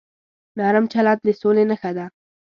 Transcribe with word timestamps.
نرم 0.57 0.85
چلند 0.93 1.19
د 1.27 1.29
سولې 1.41 1.63
نښه 1.69 1.91
ده. 1.97 2.05